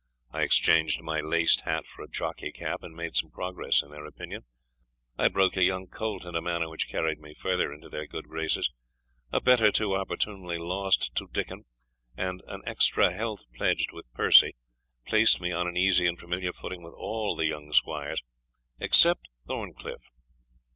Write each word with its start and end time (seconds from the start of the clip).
I 0.31 0.41
exchanged 0.41 0.99
my 1.03 1.19
laced 1.19 1.61
hat 1.61 1.85
for 1.85 2.01
a 2.01 2.09
jockey 2.09 2.51
cap, 2.51 2.81
and 2.81 2.95
made 2.95 3.15
some 3.15 3.29
progress 3.29 3.83
in 3.83 3.91
their 3.91 4.07
opinion; 4.07 4.45
I 5.15 5.27
broke 5.27 5.55
a 5.55 5.63
young 5.63 5.85
colt 5.85 6.25
in 6.25 6.33
a 6.33 6.41
manner 6.41 6.67
which 6.71 6.89
carried 6.89 7.19
me 7.19 7.35
further 7.35 7.71
into 7.71 7.87
their 7.87 8.07
good 8.07 8.27
graces. 8.27 8.71
A 9.31 9.39
bet 9.39 9.61
or 9.61 9.71
two 9.71 9.93
opportunely 9.95 10.57
lost 10.57 11.13
to 11.17 11.27
Dickon, 11.31 11.65
and 12.17 12.41
an 12.47 12.63
extra 12.65 13.13
health 13.13 13.43
pledged 13.53 13.91
with 13.93 14.11
Percie, 14.15 14.55
placed 15.05 15.39
me 15.39 15.51
on 15.51 15.67
an 15.67 15.77
easy 15.77 16.07
and 16.07 16.17
familiar 16.19 16.51
footing 16.51 16.81
with 16.81 16.95
all 16.95 17.35
the 17.35 17.45
young 17.45 17.71
squires, 17.71 18.23
except 18.79 19.27
Thorncliff. 19.47 20.09